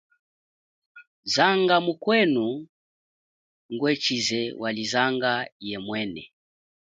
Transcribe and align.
Zanga 1.33 1.75
mukwenu 1.85 2.45
ngwechize 3.73 4.41
wali 4.61 4.83
zanga 4.91 5.31
yemwene. 5.67 6.23